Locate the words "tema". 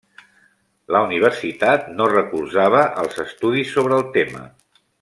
4.19-4.43